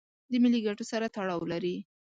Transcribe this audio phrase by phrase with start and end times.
[0.31, 1.75] د ملي ګټو سره تړاو لري.